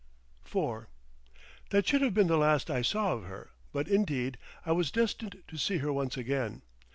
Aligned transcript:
IV 0.43 0.87
That 1.69 1.87
should 1.87 2.01
have 2.01 2.15
been 2.15 2.25
the 2.25 2.35
last 2.35 2.71
I 2.71 2.81
saw 2.81 3.13
of 3.13 3.25
her, 3.25 3.51
but, 3.71 3.87
indeed, 3.87 4.39
I 4.65 4.71
was 4.71 4.89
destined 4.89 5.43
to 5.47 5.57
see 5.57 5.77
her 5.77 5.93
once 5.93 6.17
again. 6.17 6.63